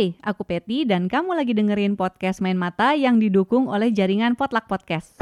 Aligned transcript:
Hai, 0.00 0.16
aku 0.24 0.48
Peti 0.48 0.88
dan 0.88 1.12
kamu 1.12 1.36
lagi 1.36 1.52
dengerin 1.52 1.92
podcast 1.92 2.40
Main 2.40 2.56
Mata 2.56 2.96
yang 2.96 3.20
didukung 3.20 3.68
oleh 3.68 3.92
jaringan 3.92 4.32
Potluck 4.32 4.64
Podcast. 4.64 5.20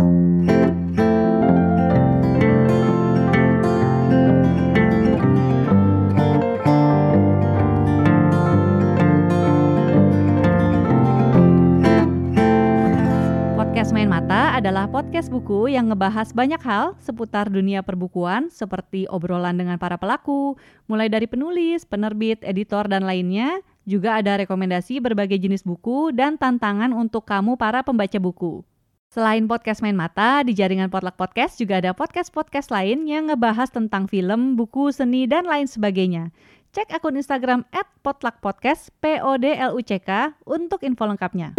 Podcast 13.59 13.91
Main 13.91 14.07
Mata 14.07 14.55
adalah 14.55 14.87
podcast 14.87 15.27
buku 15.35 15.75
yang 15.75 15.91
ngebahas 15.91 16.31
banyak 16.31 16.63
hal 16.63 16.95
seputar 17.03 17.51
dunia 17.51 17.83
perbukuan 17.83 18.47
seperti 18.47 19.11
obrolan 19.11 19.59
dengan 19.59 19.75
para 19.83 19.99
pelaku, 19.99 20.55
mulai 20.87 21.11
dari 21.11 21.27
penulis, 21.27 21.83
penerbit, 21.83 22.47
editor, 22.47 22.87
dan 22.87 23.03
lainnya. 23.03 23.59
Juga 23.89 24.21
ada 24.21 24.37
rekomendasi 24.37 25.01
berbagai 25.01 25.41
jenis 25.41 25.65
buku 25.65 26.13
dan 26.13 26.37
tantangan 26.37 26.93
untuk 26.93 27.25
kamu 27.25 27.57
para 27.57 27.81
pembaca 27.81 28.21
buku. 28.21 28.61
Selain 29.09 29.49
podcast 29.49 29.81
Main 29.81 29.97
Mata, 29.97 30.45
di 30.45 30.53
jaringan 30.53 30.93
Potluck 30.93 31.17
Podcast 31.17 31.57
juga 31.57 31.81
ada 31.81 31.97
podcast-podcast 31.97 32.69
lain 32.69 33.09
yang 33.09 33.33
ngebahas 33.33 33.73
tentang 33.73 34.05
film, 34.05 34.61
buku, 34.61 34.93
seni, 34.93 35.25
dan 35.25 35.49
lain 35.49 35.65
sebagainya. 35.65 36.29
Cek 36.77 36.93
akun 37.01 37.17
Instagram 37.17 37.65
at 37.73 37.89
potluckpodcast, 38.05 38.93
P-O-D-L-U-C-K, 39.01 40.37
untuk 40.45 40.85
info 40.85 41.09
lengkapnya. 41.09 41.57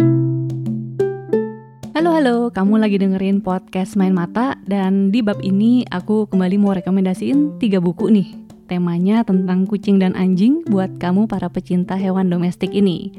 Halo 1.98 2.14
halo, 2.14 2.36
kamu 2.54 2.78
lagi 2.78 3.02
dengerin 3.02 3.42
podcast 3.42 3.98
Main 3.98 4.14
Mata 4.14 4.54
dan 4.70 5.10
di 5.10 5.18
bab 5.18 5.42
ini 5.42 5.82
aku 5.90 6.30
kembali 6.30 6.62
mau 6.62 6.78
rekomendasiin 6.78 7.58
tiga 7.58 7.82
buku 7.82 8.06
nih. 8.06 8.49
Temanya 8.70 9.26
tentang 9.26 9.66
kucing 9.66 9.98
dan 9.98 10.14
anjing 10.14 10.62
buat 10.70 11.02
kamu 11.02 11.26
para 11.26 11.50
pecinta 11.50 11.98
hewan 11.98 12.30
domestik 12.30 12.70
ini. 12.70 13.10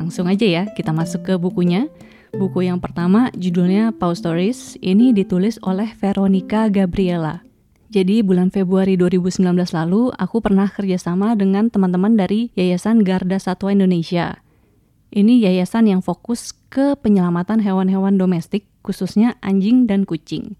Langsung 0.00 0.24
aja 0.24 0.48
ya, 0.48 0.64
kita 0.72 0.96
masuk 0.96 1.28
ke 1.28 1.34
bukunya. 1.36 1.92
Buku 2.32 2.64
yang 2.64 2.80
pertama 2.80 3.28
judulnya 3.36 3.92
Paw 3.92 4.16
Stories. 4.16 4.80
Ini 4.80 5.12
ditulis 5.12 5.60
oleh 5.60 5.92
Veronica 6.00 6.72
Gabriela. 6.72 7.44
Jadi 7.92 8.24
bulan 8.24 8.48
Februari 8.48 8.96
2019 8.96 9.44
lalu 9.76 10.08
aku 10.16 10.40
pernah 10.40 10.72
kerjasama 10.72 11.36
dengan 11.36 11.68
teman-teman 11.68 12.16
dari 12.16 12.48
Yayasan 12.56 13.04
Garda 13.04 13.36
Satwa 13.36 13.76
Indonesia. 13.76 14.40
Ini 15.12 15.46
yayasan 15.46 15.84
yang 15.86 16.00
fokus 16.00 16.56
ke 16.72 16.96
penyelamatan 16.96 17.60
hewan-hewan 17.60 18.16
domestik, 18.16 18.66
khususnya 18.80 19.36
anjing 19.44 19.84
dan 19.84 20.08
kucing. 20.08 20.56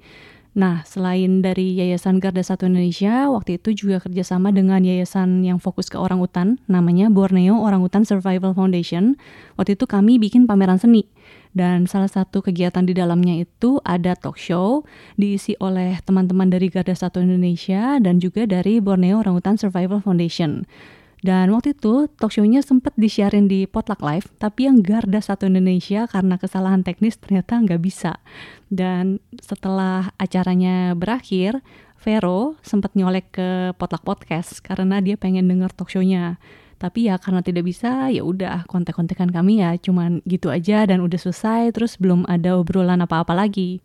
Nah, 0.55 0.87
selain 0.87 1.43
dari 1.43 1.75
Yayasan 1.75 2.23
Garda 2.23 2.39
Satwa 2.39 2.71
Indonesia, 2.71 3.27
waktu 3.27 3.59
itu 3.59 3.75
juga 3.75 3.99
kerjasama 3.99 4.55
dengan 4.55 4.87
yayasan 4.87 5.43
yang 5.43 5.59
fokus 5.59 5.91
ke 5.91 5.99
orang 5.99 6.23
utan, 6.23 6.63
namanya 6.71 7.11
Borneo 7.11 7.59
Orangutan 7.59 8.07
Survival 8.07 8.55
Foundation. 8.55 9.19
Waktu 9.59 9.75
itu 9.75 9.91
kami 9.91 10.23
bikin 10.23 10.47
pameran 10.47 10.79
seni, 10.79 11.11
dan 11.59 11.91
salah 11.91 12.07
satu 12.07 12.39
kegiatan 12.39 12.87
di 12.87 12.95
dalamnya 12.95 13.43
itu 13.43 13.83
ada 13.83 14.15
talk 14.15 14.39
show 14.39 14.87
diisi 15.19 15.59
oleh 15.59 15.99
teman-teman 16.07 16.47
dari 16.47 16.71
Garda 16.71 16.95
Satwa 16.95 17.27
Indonesia 17.27 17.99
dan 17.99 18.23
juga 18.23 18.47
dari 18.47 18.79
Borneo 18.79 19.27
Orangutan 19.27 19.59
Survival 19.59 19.99
Foundation. 20.07 20.71
Dan 21.25 21.57
waktu 21.57 21.73
itu 21.73 22.05
talk 22.21 22.37
show-nya 22.37 22.61
sempat 22.61 22.93
disiarin 23.01 23.49
di 23.49 23.65
Potluck 23.65 24.05
Live, 24.05 24.29
tapi 24.37 24.69
yang 24.69 24.85
Garda 24.85 25.25
Satu 25.25 25.49
Indonesia 25.49 26.05
karena 26.05 26.37
kesalahan 26.37 26.85
teknis 26.85 27.17
ternyata 27.17 27.57
nggak 27.65 27.81
bisa. 27.81 28.21
Dan 28.69 29.25
setelah 29.41 30.13
acaranya 30.21 30.93
berakhir, 30.93 31.65
Vero 32.05 32.61
sempat 32.61 32.93
nyolek 32.93 33.33
ke 33.33 33.73
Potluck 33.81 34.05
Podcast 34.05 34.61
karena 34.61 35.01
dia 35.01 35.17
pengen 35.17 35.49
denger 35.49 35.73
talk 35.73 35.89
show-nya. 35.89 36.37
Tapi 36.77 37.09
ya 37.09 37.17
karena 37.17 37.41
tidak 37.41 37.65
bisa, 37.65 38.13
ya 38.13 38.21
udah 38.21 38.69
kontek-kontekan 38.69 39.33
kami 39.33 39.65
ya 39.65 39.81
cuman 39.81 40.21
gitu 40.29 40.53
aja 40.53 40.85
dan 40.85 41.01
udah 41.01 41.17
selesai 41.17 41.73
terus 41.73 41.97
belum 41.97 42.29
ada 42.29 42.61
obrolan 42.61 43.01
apa-apa 43.01 43.33
lagi. 43.33 43.81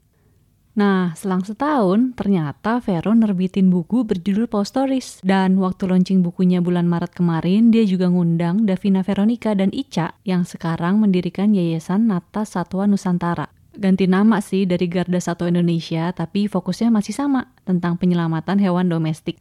Nah, 0.79 1.11
selang 1.11 1.43
setahun, 1.43 2.15
ternyata 2.15 2.79
Vero 2.79 3.11
nerbitin 3.11 3.67
buku 3.67 4.07
berjudul 4.07 4.47
Paw 4.47 4.63
Stories. 4.63 5.19
Dan 5.27 5.59
waktu 5.59 5.91
launching 5.91 6.23
bukunya 6.23 6.63
bulan 6.63 6.87
Maret 6.87 7.19
kemarin, 7.19 7.67
dia 7.67 7.83
juga 7.83 8.07
ngundang 8.07 8.63
Davina 8.63 9.03
Veronica 9.03 9.51
dan 9.51 9.75
Ica 9.75 10.15
yang 10.23 10.47
sekarang 10.47 11.03
mendirikan 11.03 11.51
Yayasan 11.51 12.07
Nata 12.07 12.47
Satwa 12.47 12.87
Nusantara. 12.87 13.51
Ganti 13.75 14.07
nama 14.07 14.39
sih 14.39 14.63
dari 14.63 14.87
Garda 14.87 15.19
Satwa 15.19 15.51
Indonesia, 15.51 16.15
tapi 16.15 16.47
fokusnya 16.47 16.95
masih 16.95 17.11
sama, 17.11 17.51
tentang 17.67 17.99
penyelamatan 17.99 18.55
hewan 18.63 18.87
domestik. 18.87 19.35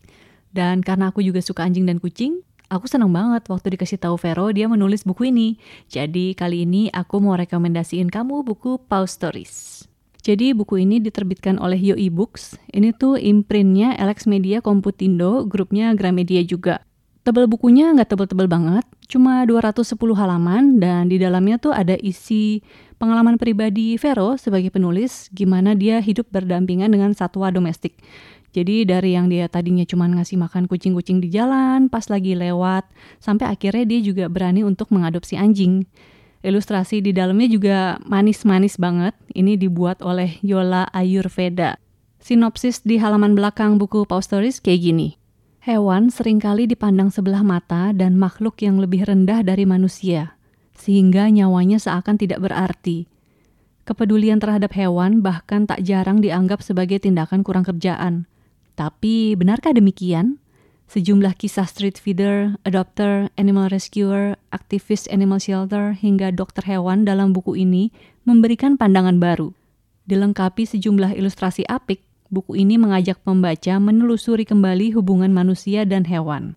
Dan 0.50 0.82
karena 0.82 1.14
aku 1.14 1.22
juga 1.22 1.38
suka 1.38 1.62
anjing 1.62 1.86
dan 1.86 2.02
kucing, 2.02 2.42
aku 2.66 2.90
senang 2.90 3.14
banget 3.14 3.46
waktu 3.46 3.78
dikasih 3.78 4.02
tahu 4.02 4.18
Vero 4.18 4.50
dia 4.50 4.66
menulis 4.66 5.06
buku 5.06 5.30
ini. 5.30 5.54
Jadi 5.86 6.34
kali 6.34 6.66
ini 6.66 6.90
aku 6.90 7.22
mau 7.22 7.38
rekomendasiin 7.38 8.10
kamu 8.10 8.42
buku 8.42 8.82
Paw 8.90 9.06
Stories. 9.06 9.86
Jadi 10.22 10.52
buku 10.52 10.82
ini 10.82 10.98
diterbitkan 10.98 11.56
oleh 11.62 11.78
Yo 11.78 11.94
Books. 12.10 12.58
Ini 12.74 12.92
tuh 12.94 13.16
imprintnya 13.16 13.94
Alex 13.96 14.26
Media 14.26 14.58
Komputindo, 14.58 15.46
grupnya 15.46 15.94
Gramedia 15.94 16.42
juga. 16.42 16.82
Tebal 17.28 17.44
bukunya 17.44 17.92
nggak 17.92 18.08
tebel-tebel 18.08 18.48
banget, 18.48 18.88
cuma 19.04 19.44
210 19.44 20.16
halaman 20.16 20.80
dan 20.80 21.12
di 21.12 21.20
dalamnya 21.20 21.60
tuh 21.60 21.76
ada 21.76 21.92
isi 22.00 22.64
pengalaman 22.96 23.36
pribadi 23.36 24.00
Vero 24.00 24.40
sebagai 24.40 24.72
penulis, 24.72 25.28
gimana 25.36 25.76
dia 25.76 26.00
hidup 26.00 26.24
berdampingan 26.32 26.88
dengan 26.88 27.12
satwa 27.12 27.52
domestik. 27.52 28.00
Jadi 28.56 28.88
dari 28.88 29.12
yang 29.12 29.28
dia 29.28 29.44
tadinya 29.44 29.84
cuma 29.84 30.08
ngasih 30.08 30.40
makan 30.40 30.72
kucing-kucing 30.72 31.20
di 31.20 31.28
jalan 31.28 31.92
pas 31.92 32.08
lagi 32.08 32.32
lewat, 32.32 32.88
sampai 33.20 33.44
akhirnya 33.44 33.84
dia 33.84 34.00
juga 34.00 34.24
berani 34.32 34.64
untuk 34.64 34.88
mengadopsi 34.88 35.36
anjing. 35.36 35.84
Ilustrasi 36.38 37.02
di 37.02 37.10
dalamnya 37.10 37.50
juga 37.50 37.78
manis-manis 38.06 38.78
banget. 38.78 39.14
Ini 39.34 39.58
dibuat 39.58 39.98
oleh 40.06 40.38
Yola 40.46 40.86
Ayurveda. 40.94 41.74
Sinopsis 42.22 42.82
di 42.86 42.98
halaman 42.98 43.34
belakang 43.34 43.78
buku 43.78 44.06
Paw 44.06 44.22
Stories 44.22 44.62
kayak 44.62 44.86
gini. 44.86 45.08
Hewan 45.66 46.14
sering 46.14 46.38
kali 46.38 46.70
dipandang 46.70 47.10
sebelah 47.10 47.42
mata 47.42 47.90
dan 47.90 48.14
makhluk 48.14 48.62
yang 48.62 48.78
lebih 48.78 49.04
rendah 49.04 49.42
dari 49.42 49.66
manusia, 49.66 50.38
sehingga 50.78 51.26
nyawanya 51.28 51.82
seakan 51.82 52.16
tidak 52.16 52.40
berarti. 52.40 53.10
Kepedulian 53.82 54.38
terhadap 54.38 54.72
hewan 54.78 55.20
bahkan 55.20 55.66
tak 55.66 55.82
jarang 55.82 56.22
dianggap 56.22 56.62
sebagai 56.62 57.02
tindakan 57.02 57.42
kurang 57.42 57.66
kerjaan. 57.66 58.30
Tapi 58.78 59.34
benarkah 59.34 59.74
demikian? 59.74 60.38
Sejumlah 60.88 61.36
kisah 61.36 61.68
street 61.68 62.00
feeder, 62.00 62.56
adopter, 62.64 63.28
animal 63.36 63.68
rescuer, 63.68 64.40
aktivis 64.48 65.04
animal 65.12 65.36
shelter, 65.36 65.92
hingga 65.92 66.32
dokter 66.32 66.64
hewan 66.64 67.04
dalam 67.04 67.36
buku 67.36 67.60
ini 67.60 67.92
memberikan 68.24 68.80
pandangan 68.80 69.20
baru. 69.20 69.52
Dilengkapi 70.08 70.64
sejumlah 70.64 71.12
ilustrasi 71.12 71.68
apik, 71.68 72.00
buku 72.32 72.56
ini 72.56 72.80
mengajak 72.80 73.20
pembaca 73.20 73.76
menelusuri 73.76 74.48
kembali 74.48 74.96
hubungan 74.96 75.28
manusia 75.28 75.84
dan 75.84 76.08
hewan. 76.08 76.56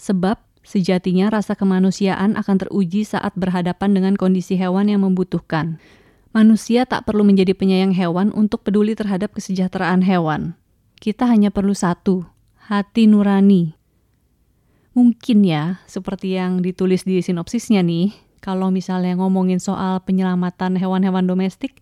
Sebab, 0.00 0.40
sejatinya 0.64 1.28
rasa 1.28 1.52
kemanusiaan 1.52 2.40
akan 2.40 2.56
teruji 2.64 3.04
saat 3.04 3.36
berhadapan 3.36 3.92
dengan 3.92 4.16
kondisi 4.16 4.56
hewan 4.56 4.88
yang 4.88 5.04
membutuhkan. 5.04 5.76
Manusia 6.32 6.88
tak 6.88 7.04
perlu 7.04 7.20
menjadi 7.20 7.52
penyayang 7.52 7.92
hewan 7.92 8.32
untuk 8.32 8.64
peduli 8.64 8.96
terhadap 8.96 9.36
kesejahteraan 9.36 10.00
hewan. 10.08 10.56
Kita 10.96 11.28
hanya 11.28 11.52
perlu 11.52 11.76
satu, 11.76 12.24
hati 12.68 13.08
nurani. 13.08 13.72
Mungkin 14.92 15.40
ya, 15.40 15.80
seperti 15.88 16.36
yang 16.36 16.60
ditulis 16.60 17.08
di 17.08 17.24
sinopsisnya 17.24 17.80
nih, 17.80 18.12
kalau 18.44 18.68
misalnya 18.68 19.16
ngomongin 19.16 19.56
soal 19.56 20.04
penyelamatan 20.04 20.76
hewan-hewan 20.76 21.24
domestik, 21.24 21.80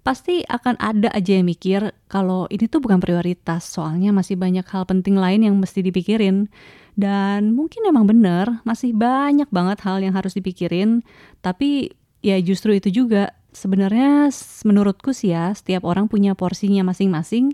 pasti 0.00 0.40
akan 0.48 0.80
ada 0.80 1.12
aja 1.12 1.36
yang 1.36 1.46
mikir 1.46 1.92
kalau 2.08 2.48
ini 2.48 2.64
tuh 2.64 2.80
bukan 2.80 2.96
prioritas, 2.96 3.68
soalnya 3.68 4.08
masih 4.08 4.40
banyak 4.40 4.64
hal 4.64 4.88
penting 4.88 5.20
lain 5.20 5.44
yang 5.44 5.54
mesti 5.60 5.84
dipikirin. 5.84 6.48
Dan 6.96 7.52
mungkin 7.52 7.84
emang 7.84 8.08
bener, 8.08 8.64
masih 8.64 8.96
banyak 8.96 9.52
banget 9.52 9.84
hal 9.84 10.00
yang 10.00 10.16
harus 10.16 10.32
dipikirin, 10.32 11.04
tapi 11.44 11.92
ya 12.24 12.40
justru 12.40 12.72
itu 12.72 12.88
juga 12.88 13.36
sebenarnya 13.52 14.32
menurutku 14.64 15.12
sih 15.12 15.36
ya, 15.36 15.52
setiap 15.52 15.84
orang 15.84 16.08
punya 16.08 16.32
porsinya 16.32 16.80
masing-masing 16.88 17.52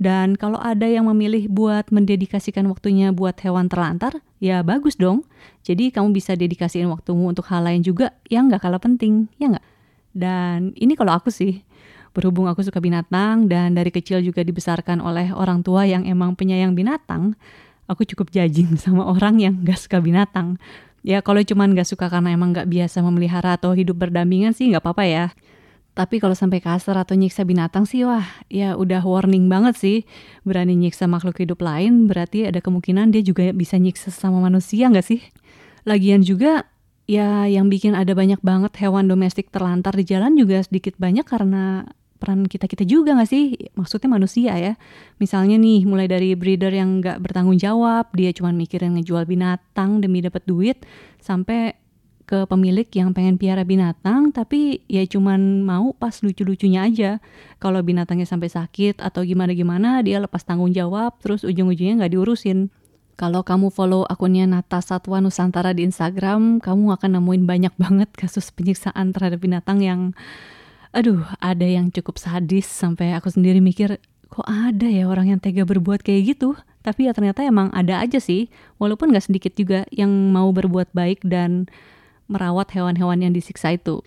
dan 0.00 0.32
kalau 0.40 0.56
ada 0.56 0.88
yang 0.88 1.04
memilih 1.12 1.44
buat 1.52 1.92
mendedikasikan 1.92 2.64
waktunya 2.72 3.12
buat 3.12 3.36
hewan 3.44 3.68
terlantar, 3.68 4.24
ya 4.40 4.64
bagus 4.64 4.96
dong. 4.96 5.28
Jadi 5.60 5.92
kamu 5.92 6.16
bisa 6.16 6.32
dedikasiin 6.32 6.88
waktumu 6.88 7.28
untuk 7.28 7.44
hal 7.52 7.68
lain 7.68 7.84
juga 7.84 8.16
yang 8.32 8.48
nggak 8.48 8.64
kalah 8.64 8.80
penting, 8.80 9.28
ya 9.36 9.52
nggak? 9.52 9.66
Dan 10.16 10.72
ini 10.80 10.96
kalau 10.96 11.20
aku 11.20 11.28
sih, 11.28 11.60
berhubung 12.16 12.48
aku 12.48 12.64
suka 12.64 12.80
binatang 12.80 13.44
dan 13.44 13.76
dari 13.76 13.92
kecil 13.92 14.24
juga 14.24 14.40
dibesarkan 14.40 15.04
oleh 15.04 15.36
orang 15.36 15.60
tua 15.60 15.84
yang 15.84 16.08
emang 16.08 16.32
penyayang 16.32 16.72
binatang, 16.72 17.36
aku 17.84 18.08
cukup 18.08 18.32
jajing 18.32 18.78
sama 18.80 19.04
orang 19.04 19.36
yang 19.36 19.60
nggak 19.60 19.76
suka 19.76 20.00
binatang. 20.00 20.56
Ya 21.04 21.20
kalau 21.20 21.44
cuman 21.44 21.76
nggak 21.76 21.92
suka 21.92 22.08
karena 22.08 22.32
emang 22.32 22.56
nggak 22.56 22.72
biasa 22.72 23.04
memelihara 23.04 23.60
atau 23.60 23.76
hidup 23.76 24.00
berdampingan 24.00 24.56
sih 24.56 24.72
nggak 24.72 24.80
apa-apa 24.80 25.04
ya. 25.04 25.26
Tapi 26.00 26.16
kalau 26.16 26.32
sampai 26.32 26.64
kasar 26.64 26.96
atau 26.96 27.12
nyiksa 27.12 27.44
binatang 27.44 27.84
sih 27.84 28.08
wah 28.08 28.24
ya 28.48 28.72
udah 28.72 29.04
warning 29.04 29.52
banget 29.52 29.76
sih. 29.76 29.98
Berani 30.48 30.72
nyiksa 30.72 31.04
makhluk 31.04 31.36
hidup 31.44 31.60
lain 31.60 32.08
berarti 32.08 32.48
ada 32.48 32.64
kemungkinan 32.64 33.12
dia 33.12 33.20
juga 33.20 33.52
bisa 33.52 33.76
nyiksa 33.76 34.08
sama 34.08 34.40
manusia 34.40 34.88
nggak 34.88 35.04
sih? 35.04 35.20
Lagian 35.84 36.24
juga 36.24 36.64
ya 37.04 37.44
yang 37.44 37.68
bikin 37.68 37.92
ada 37.92 38.16
banyak 38.16 38.40
banget 38.40 38.80
hewan 38.80 39.12
domestik 39.12 39.52
terlantar 39.52 39.92
di 39.92 40.08
jalan 40.08 40.40
juga 40.40 40.64
sedikit 40.64 40.96
banyak 40.96 41.28
karena 41.28 41.84
peran 42.20 42.44
kita-kita 42.44 42.84
juga 42.84 43.16
gak 43.16 43.32
sih? 43.32 43.56
Maksudnya 43.72 44.12
manusia 44.12 44.52
ya. 44.60 44.76
Misalnya 45.16 45.56
nih, 45.56 45.88
mulai 45.88 46.04
dari 46.04 46.36
breeder 46.36 46.68
yang 46.68 47.00
gak 47.00 47.24
bertanggung 47.24 47.56
jawab, 47.56 48.12
dia 48.12 48.28
cuma 48.36 48.52
mikirin 48.52 48.92
ngejual 49.00 49.24
binatang 49.24 50.04
demi 50.04 50.20
dapat 50.20 50.44
duit, 50.44 50.84
sampai 51.24 51.79
ke 52.30 52.46
pemilik 52.46 52.86
yang 52.94 53.10
pengen 53.10 53.34
piara 53.34 53.66
binatang 53.66 54.30
tapi 54.30 54.86
ya 54.86 55.02
cuman 55.02 55.66
mau 55.66 55.90
pas 55.90 56.14
lucu-lucunya 56.22 56.86
aja. 56.86 57.18
Kalau 57.58 57.82
binatangnya 57.82 58.22
sampai 58.22 58.46
sakit 58.46 59.02
atau 59.02 59.26
gimana-gimana 59.26 59.98
dia 60.06 60.22
lepas 60.22 60.46
tanggung 60.46 60.70
jawab 60.70 61.18
terus 61.18 61.42
ujung-ujungnya 61.42 62.06
nggak 62.06 62.14
diurusin. 62.14 62.70
Kalau 63.18 63.42
kamu 63.42 63.74
follow 63.74 64.06
akunnya 64.06 64.46
Nata 64.46 64.78
Satwa 64.80 65.20
Nusantara 65.20 65.76
di 65.76 65.84
Instagram, 65.84 66.62
kamu 66.62 66.96
akan 66.96 67.20
nemuin 67.20 67.44
banyak 67.44 67.74
banget 67.76 68.08
kasus 68.14 68.48
penyiksaan 68.54 69.10
terhadap 69.10 69.42
binatang 69.42 69.82
yang 69.82 70.00
aduh 70.94 71.26
ada 71.42 71.66
yang 71.66 71.90
cukup 71.90 72.18
sadis 72.18 72.66
sampai 72.66 73.14
aku 73.14 73.30
sendiri 73.30 73.58
mikir 73.58 73.98
kok 74.30 74.46
ada 74.46 74.86
ya 74.86 75.06
orang 75.10 75.34
yang 75.34 75.40
tega 75.42 75.66
berbuat 75.66 76.02
kayak 76.02 76.34
gitu 76.34 76.54
tapi 76.82 77.06
ya 77.06 77.12
ternyata 77.14 77.46
emang 77.46 77.70
ada 77.70 78.02
aja 78.02 78.18
sih 78.18 78.50
walaupun 78.82 79.14
gak 79.14 79.30
sedikit 79.30 79.54
juga 79.54 79.86
yang 79.94 80.10
mau 80.10 80.50
berbuat 80.50 80.90
baik 80.90 81.22
dan 81.22 81.70
merawat 82.30 82.70
hewan-hewan 82.70 83.18
yang 83.20 83.34
disiksa 83.34 83.74
itu. 83.74 84.00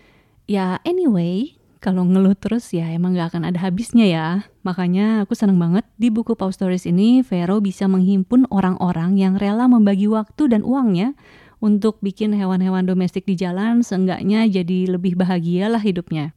Ya 0.48 0.80
anyway, 0.88 1.60
kalau 1.84 2.08
ngeluh 2.08 2.32
terus 2.32 2.72
ya 2.72 2.88
emang 2.88 3.12
gak 3.12 3.36
akan 3.36 3.52
ada 3.52 3.60
habisnya 3.60 4.08
ya. 4.08 4.28
Makanya 4.64 5.28
aku 5.28 5.36
seneng 5.36 5.60
banget 5.60 5.84
di 6.00 6.08
buku 6.08 6.32
Pau 6.32 6.48
Stories 6.48 6.88
ini 6.88 7.20
Vero 7.20 7.60
bisa 7.60 7.84
menghimpun 7.84 8.48
orang-orang 8.48 9.20
yang 9.20 9.36
rela 9.36 9.68
membagi 9.68 10.08
waktu 10.08 10.48
dan 10.48 10.64
uangnya 10.64 11.12
untuk 11.60 12.00
bikin 12.00 12.32
hewan-hewan 12.32 12.88
domestik 12.88 13.28
di 13.28 13.36
jalan 13.36 13.84
seenggaknya 13.84 14.48
jadi 14.48 14.96
lebih 14.96 15.20
bahagia 15.20 15.68
lah 15.68 15.80
hidupnya. 15.80 16.32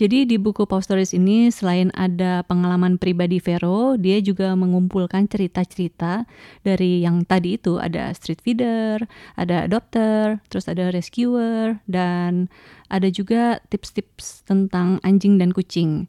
Jadi 0.00 0.24
di 0.24 0.40
buku 0.40 0.64
Pop 0.64 0.80
Stories 0.80 1.12
ini 1.12 1.52
selain 1.52 1.92
ada 1.92 2.40
pengalaman 2.48 2.96
pribadi 2.96 3.36
Vero, 3.36 4.00
dia 4.00 4.16
juga 4.24 4.56
mengumpulkan 4.56 5.28
cerita-cerita 5.28 6.24
dari 6.64 7.04
yang 7.04 7.20
tadi 7.28 7.60
itu 7.60 7.76
ada 7.76 8.08
street 8.16 8.40
feeder, 8.40 9.04
ada 9.36 9.68
adopter, 9.68 10.40
terus 10.48 10.72
ada 10.72 10.88
rescuer, 10.88 11.84
dan 11.84 12.48
ada 12.88 13.12
juga 13.12 13.60
tips-tips 13.68 14.48
tentang 14.48 15.04
anjing 15.04 15.36
dan 15.36 15.52
kucing. 15.52 16.08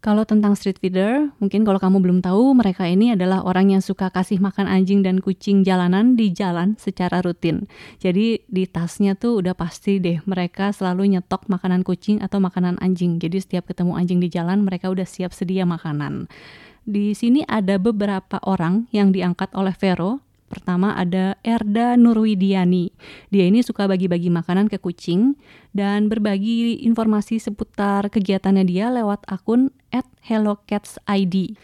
Kalau 0.00 0.24
tentang 0.24 0.56
street 0.56 0.80
feeder, 0.80 1.28
mungkin 1.44 1.60
kalau 1.60 1.76
kamu 1.76 2.00
belum 2.00 2.18
tahu, 2.24 2.56
mereka 2.56 2.88
ini 2.88 3.12
adalah 3.12 3.44
orang 3.44 3.76
yang 3.76 3.84
suka 3.84 4.08
kasih 4.08 4.40
makan 4.40 4.64
anjing 4.64 5.04
dan 5.04 5.20
kucing 5.20 5.60
jalanan 5.60 6.16
di 6.16 6.32
jalan 6.32 6.72
secara 6.80 7.20
rutin. 7.20 7.68
Jadi 8.00 8.40
di 8.48 8.64
tasnya 8.64 9.12
tuh 9.12 9.44
udah 9.44 9.52
pasti 9.52 10.00
deh 10.00 10.24
mereka 10.24 10.72
selalu 10.72 11.20
nyetok 11.20 11.44
makanan 11.52 11.84
kucing 11.84 12.16
atau 12.24 12.40
makanan 12.40 12.80
anjing. 12.80 13.20
Jadi 13.20 13.44
setiap 13.44 13.68
ketemu 13.68 13.92
anjing 13.92 14.24
di 14.24 14.32
jalan, 14.32 14.64
mereka 14.64 14.88
udah 14.88 15.04
siap 15.04 15.36
sedia 15.36 15.68
makanan. 15.68 16.32
Di 16.88 17.12
sini 17.12 17.44
ada 17.44 17.76
beberapa 17.76 18.40
orang 18.48 18.88
yang 18.96 19.12
diangkat 19.12 19.52
oleh 19.52 19.76
Vero 19.76 20.24
Pertama 20.50 20.98
ada 20.98 21.38
Erda 21.46 21.94
Nurwidiani. 21.94 22.90
Dia 23.30 23.46
ini 23.46 23.62
suka 23.62 23.86
bagi-bagi 23.86 24.34
makanan 24.34 24.66
ke 24.66 24.82
kucing 24.82 25.38
dan 25.70 26.10
berbagi 26.10 26.82
informasi 26.82 27.38
seputar 27.38 28.10
kegiatannya 28.10 28.66
dia 28.66 28.90
lewat 28.90 29.22
akun 29.30 29.70
@hellocatsid. 30.26 31.54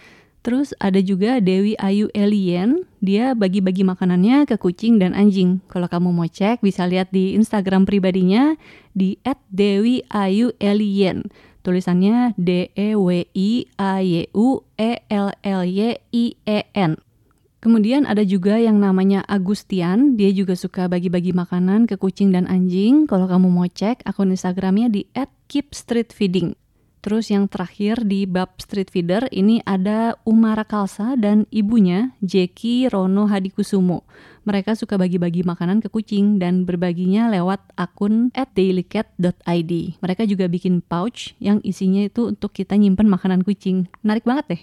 Terus 0.47 0.71
ada 0.79 1.03
juga 1.03 1.43
Dewi 1.43 1.75
Ayu 1.83 2.07
Elien, 2.15 2.87
dia 3.03 3.35
bagi-bagi 3.35 3.83
makanannya 3.83 4.47
ke 4.47 4.55
kucing 4.55 5.03
dan 5.03 5.11
anjing. 5.19 5.59
Kalau 5.67 5.91
kamu 5.91 6.15
mau 6.15 6.31
cek 6.31 6.63
bisa 6.63 6.87
lihat 6.87 7.11
di 7.11 7.35
Instagram 7.35 7.83
pribadinya 7.83 8.55
di 8.95 9.19
@dewiayuelien. 9.51 11.27
Tulisannya 11.67 12.39
D 12.39 12.71
E 12.79 12.95
W 12.95 13.27
I 13.35 13.67
A 13.75 13.99
Y 13.99 14.31
U 14.39 14.63
E 14.79 15.03
L 15.11 15.35
L 15.43 15.63
Y 15.67 15.99
I 16.15 16.25
E 16.47 16.59
N. 16.79 16.95
Kemudian 17.67 18.07
ada 18.07 18.23
juga 18.23 18.63
yang 18.63 18.79
namanya 18.79 19.27
Agustian, 19.27 20.15
dia 20.15 20.31
juga 20.31 20.55
suka 20.55 20.87
bagi-bagi 20.87 21.35
makanan 21.35 21.91
ke 21.91 21.99
kucing 21.99 22.31
dan 22.31 22.47
anjing. 22.47 23.11
Kalau 23.11 23.27
kamu 23.27 23.51
mau 23.51 23.67
cek 23.67 24.07
akun 24.07 24.31
Instagramnya 24.31 24.87
di 24.87 25.03
@keepstreetfeeding. 25.51 26.55
Terus 27.03 27.27
yang 27.27 27.51
terakhir 27.51 28.07
di 28.07 28.23
bab 28.23 28.55
street 28.63 28.95
feeder 28.95 29.27
ini 29.35 29.67
ada 29.67 30.15
Umara 30.23 30.63
Kalsa 30.63 31.19
dan 31.19 31.51
ibunya 31.51 32.15
Jeki 32.23 32.87
Rono 32.87 33.27
Hadikusumo. 33.27 34.07
Mereka 34.47 34.79
suka 34.79 34.95
bagi-bagi 34.95 35.43
makanan 35.43 35.83
ke 35.83 35.91
kucing 35.91 36.39
dan 36.39 36.71
berbaginya 36.71 37.35
lewat 37.35 37.67
akun 37.75 38.31
@dailycat.id. 38.31 39.73
Mereka 39.99 40.23
juga 40.31 40.47
bikin 40.47 40.87
pouch 40.87 41.35
yang 41.43 41.59
isinya 41.67 42.07
itu 42.07 42.31
untuk 42.31 42.55
kita 42.55 42.79
nyimpen 42.79 43.11
makanan 43.11 43.43
kucing. 43.43 43.91
Menarik 44.07 44.23
banget 44.23 44.47
deh. 44.55 44.63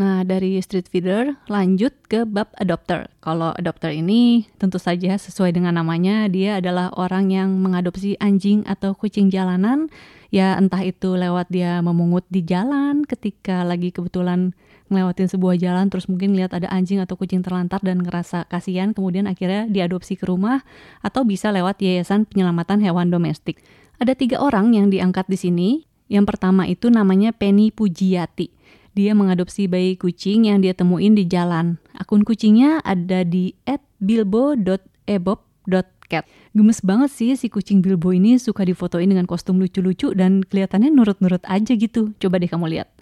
Nah, 0.00 0.24
dari 0.24 0.56
street 0.64 0.88
feeder 0.88 1.36
lanjut 1.52 1.92
ke 2.08 2.24
bab 2.24 2.48
adopter. 2.56 3.12
Kalau 3.20 3.52
adopter 3.52 3.92
ini 3.92 4.48
tentu 4.56 4.80
saja 4.80 5.12
sesuai 5.20 5.52
dengan 5.52 5.76
namanya, 5.76 6.24
dia 6.32 6.56
adalah 6.56 6.88
orang 6.96 7.28
yang 7.28 7.60
mengadopsi 7.60 8.16
anjing 8.16 8.64
atau 8.64 8.96
kucing 8.96 9.28
jalanan. 9.28 9.92
Ya 10.32 10.56
entah 10.56 10.80
itu 10.80 11.20
lewat 11.20 11.52
dia 11.52 11.84
memungut 11.84 12.24
di 12.32 12.40
jalan 12.40 13.04
ketika 13.04 13.60
lagi 13.60 13.92
kebetulan 13.92 14.56
ngelewatin 14.88 15.28
sebuah 15.36 15.60
jalan 15.60 15.92
terus 15.92 16.08
mungkin 16.08 16.32
lihat 16.32 16.56
ada 16.56 16.72
anjing 16.72 17.04
atau 17.04 17.20
kucing 17.20 17.44
terlantar 17.44 17.84
dan 17.84 18.00
ngerasa 18.00 18.48
kasihan 18.48 18.96
kemudian 18.96 19.28
akhirnya 19.28 19.68
diadopsi 19.68 20.16
ke 20.16 20.24
rumah 20.24 20.64
atau 21.04 21.28
bisa 21.28 21.52
lewat 21.52 21.76
yayasan 21.84 22.24
penyelamatan 22.24 22.80
hewan 22.80 23.12
domestik. 23.12 23.60
Ada 24.00 24.16
tiga 24.16 24.40
orang 24.40 24.72
yang 24.72 24.88
diangkat 24.88 25.28
di 25.28 25.36
sini. 25.36 25.70
Yang 26.08 26.24
pertama 26.34 26.66
itu 26.66 26.88
namanya 26.90 27.30
Penny 27.30 27.70
Pujiati 27.70 28.59
dia 29.00 29.16
mengadopsi 29.16 29.64
bayi 29.64 29.96
kucing 29.96 30.52
yang 30.52 30.60
dia 30.60 30.76
temuin 30.76 31.16
di 31.16 31.24
jalan. 31.24 31.80
Akun 31.96 32.20
kucingnya 32.20 32.84
ada 32.84 33.24
di 33.24 33.56
@bilbo.ebob.cat. 33.96 36.24
Gemes 36.52 36.84
banget 36.84 37.08
sih 37.08 37.32
si 37.32 37.48
kucing 37.48 37.80
Bilbo 37.80 38.12
ini 38.12 38.36
suka 38.36 38.68
difotoin 38.68 39.08
dengan 39.08 39.24
kostum 39.24 39.56
lucu-lucu 39.56 40.12
dan 40.12 40.44
kelihatannya 40.44 40.92
nurut-nurut 40.92 41.40
aja 41.48 41.72
gitu. 41.72 42.12
Coba 42.20 42.36
deh 42.36 42.52
kamu 42.52 42.76
lihat. 42.76 42.92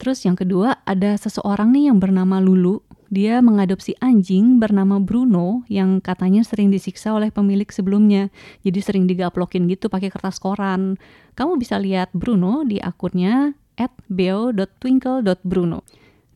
Terus 0.00 0.24
yang 0.24 0.40
kedua 0.40 0.80
ada 0.88 1.20
seseorang 1.20 1.68
nih 1.76 1.92
yang 1.92 2.00
bernama 2.00 2.40
Lulu. 2.40 2.80
Dia 3.06 3.38
mengadopsi 3.44 3.94
anjing 4.00 4.56
bernama 4.56 4.96
Bruno 4.98 5.62
yang 5.68 6.00
katanya 6.00 6.42
sering 6.42 6.72
disiksa 6.72 7.12
oleh 7.12 7.28
pemilik 7.28 7.68
sebelumnya. 7.68 8.32
Jadi 8.64 8.80
sering 8.80 9.04
digaplokin 9.04 9.68
gitu 9.68 9.92
pakai 9.92 10.08
kertas 10.08 10.40
koran. 10.40 10.96
Kamu 11.36 11.60
bisa 11.60 11.76
lihat 11.76 12.08
Bruno 12.16 12.64
di 12.64 12.80
akunnya 12.80 13.52
at 13.76 13.92
beo.twinkle.bruno. 14.08 15.84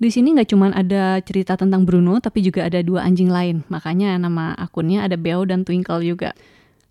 Di 0.01 0.09
sini 0.09 0.33
nggak 0.33 0.49
cuma 0.57 0.73
ada 0.73 1.21
cerita 1.21 1.61
tentang 1.61 1.85
Bruno, 1.85 2.17
tapi 2.25 2.41
juga 2.41 2.65
ada 2.65 2.81
dua 2.81 3.05
anjing 3.05 3.29
lain. 3.29 3.69
Makanya 3.69 4.17
nama 4.17 4.57
akunnya 4.57 5.05
ada 5.05 5.21
Beo 5.21 5.45
dan 5.45 5.69
Twinkle 5.69 6.01
juga. 6.01 6.33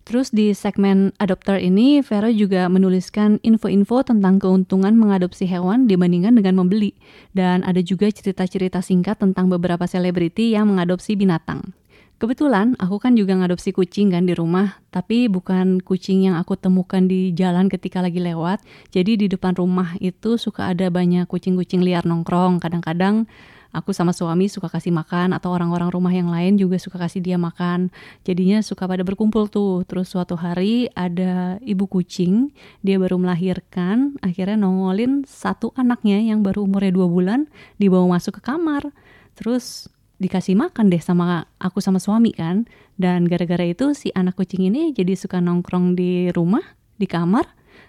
Terus 0.06 0.30
di 0.30 0.54
segmen 0.54 1.10
adopter 1.18 1.58
ini, 1.58 2.06
Vero 2.06 2.30
juga 2.30 2.70
menuliskan 2.70 3.42
info-info 3.42 4.06
tentang 4.06 4.38
keuntungan 4.38 4.94
mengadopsi 4.94 5.42
hewan 5.46 5.90
dibandingkan 5.90 6.38
dengan 6.38 6.62
membeli. 6.62 6.94
Dan 7.34 7.66
ada 7.66 7.82
juga 7.82 8.06
cerita-cerita 8.10 8.78
singkat 8.78 9.18
tentang 9.18 9.50
beberapa 9.50 9.90
selebriti 9.90 10.54
yang 10.54 10.70
mengadopsi 10.70 11.18
binatang. 11.18 11.74
Kebetulan 12.20 12.76
aku 12.76 13.00
kan 13.00 13.16
juga 13.16 13.32
ngadopsi 13.32 13.72
kucing 13.72 14.12
kan 14.12 14.28
di 14.28 14.36
rumah, 14.36 14.76
tapi 14.92 15.24
bukan 15.32 15.80
kucing 15.80 16.28
yang 16.28 16.36
aku 16.36 16.52
temukan 16.52 17.00
di 17.08 17.32
jalan 17.32 17.72
ketika 17.72 18.04
lagi 18.04 18.20
lewat. 18.20 18.60
Jadi 18.92 19.24
di 19.24 19.26
depan 19.32 19.56
rumah 19.56 19.96
itu 20.04 20.36
suka 20.36 20.68
ada 20.68 20.92
banyak 20.92 21.24
kucing-kucing 21.24 21.80
liar 21.80 22.04
nongkrong. 22.04 22.60
Kadang-kadang 22.60 23.24
aku 23.72 23.96
sama 23.96 24.12
suami 24.12 24.52
suka 24.52 24.68
kasih 24.68 24.92
makan 24.92 25.32
atau 25.32 25.48
orang-orang 25.48 25.88
rumah 25.88 26.12
yang 26.12 26.28
lain 26.28 26.60
juga 26.60 26.76
suka 26.76 27.00
kasih 27.00 27.24
dia 27.24 27.40
makan. 27.40 27.88
Jadinya 28.28 28.60
suka 28.60 28.84
pada 28.84 29.00
berkumpul 29.00 29.48
tuh. 29.48 29.88
Terus 29.88 30.12
suatu 30.12 30.36
hari 30.36 30.92
ada 30.92 31.56
ibu 31.64 31.88
kucing, 31.88 32.52
dia 32.84 33.00
baru 33.00 33.16
melahirkan, 33.16 34.20
akhirnya 34.20 34.60
nongolin 34.60 35.24
satu 35.24 35.72
anaknya 35.72 36.20
yang 36.20 36.44
baru 36.44 36.68
umurnya 36.68 36.92
dua 36.92 37.08
bulan 37.08 37.48
dibawa 37.80 38.20
masuk 38.20 38.44
ke 38.44 38.52
kamar. 38.52 38.92
Terus 39.40 39.88
dikasih 40.20 40.54
makan 40.54 40.92
deh 40.92 41.00
sama 41.00 41.48
aku 41.56 41.80
sama 41.80 41.96
suami 41.98 42.30
kan. 42.36 42.68
Dan 43.00 43.24
gara-gara 43.26 43.64
itu 43.64 43.96
si 43.96 44.12
anak 44.12 44.36
kucing 44.36 44.68
ini 44.68 44.92
jadi 44.92 45.16
suka 45.16 45.40
nongkrong 45.40 45.96
di 45.96 46.28
rumah 46.30 46.62
di 47.00 47.08
kamar. 47.08 47.48